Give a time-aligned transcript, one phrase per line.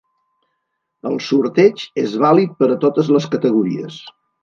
[1.09, 4.05] El sorteig és vàlid per a totes les categories.